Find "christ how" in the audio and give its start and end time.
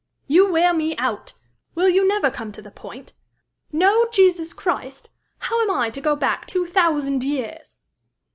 4.51-5.61